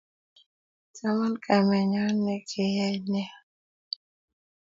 [0.95, 3.35] chaman kamenyon nekeyai nea